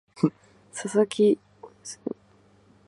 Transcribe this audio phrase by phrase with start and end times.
[0.73, 1.37] 佐々木
[1.83, 2.15] 千隼